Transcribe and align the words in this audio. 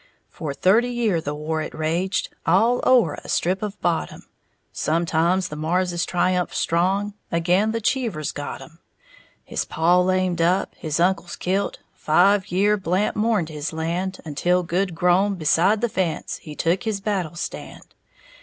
For 0.31 0.55
thirty 0.55 0.89
year' 0.89 1.21
the 1.21 1.35
war 1.35 1.61
it 1.61 1.75
raged 1.75 2.33
All 2.43 2.81
o'er 2.87 3.19
a 3.23 3.29
strip 3.29 3.61
of 3.61 3.79
bottom. 3.81 4.25
Sometimes 4.73 5.49
the 5.49 5.55
Marrses 5.55 6.07
triumphed 6.07 6.55
strong, 6.55 7.13
Again, 7.31 7.71
the 7.71 7.81
Cheevers 7.81 8.31
got 8.31 8.63
'em. 8.63 8.79
His 9.43 9.63
paw 9.63 9.99
lamed 10.01 10.41
up, 10.41 10.73
his 10.75 10.99
uncles 10.99 11.35
kilt, 11.35 11.77
Five 11.93 12.47
year' 12.47 12.77
Blant 12.77 13.15
mourned 13.15 13.49
his 13.49 13.73
land, 13.73 14.17
Until, 14.25 14.63
good 14.63 14.95
grown, 14.95 15.35
beside 15.35 15.81
the 15.81 15.87
fence 15.89 16.37
He 16.37 16.55
took 16.55 16.81
his 16.81 16.99
battle 16.99 17.35
stand. 17.35 17.93